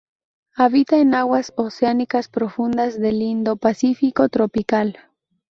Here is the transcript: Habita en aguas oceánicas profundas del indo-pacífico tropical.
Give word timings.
Habita 0.55 0.97
en 0.97 1.13
aguas 1.13 1.53
oceánicas 1.57 2.27
profundas 2.27 2.99
del 2.99 3.21
indo-pacífico 3.21 4.29
tropical. 4.29 4.97